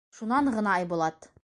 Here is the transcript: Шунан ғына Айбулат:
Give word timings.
Шунан 0.19 0.53
ғына 0.55 0.73
Айбулат: 0.79 1.33